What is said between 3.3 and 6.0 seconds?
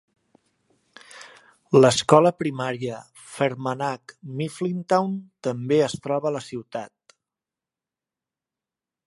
Fermanagh-Mifflintown també es